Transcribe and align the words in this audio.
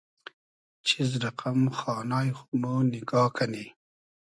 چیز 0.87 1.09
رئقئم 1.23 1.61
خانای 1.77 2.29
خو 2.37 2.49
مۉ 2.61 2.65
نیگا 2.91 3.23
کئنی 3.35 3.65